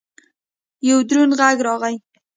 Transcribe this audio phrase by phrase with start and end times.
[0.87, 1.95] یو دروند غږ راغی!